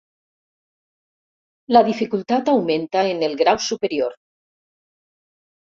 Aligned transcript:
La 1.77 1.83
dificultat 1.89 2.51
augmenta 2.57 3.07
en 3.13 3.25
el 3.31 3.39
grau 3.45 3.65
superior. 3.69 4.21